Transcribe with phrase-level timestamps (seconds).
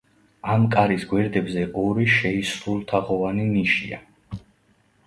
[0.53, 4.03] ამ კარის გვერდებზე ორი შეისრულთაღოვანი ნიშია.